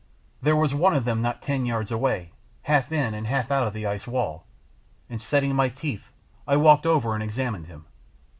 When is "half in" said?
2.63-3.13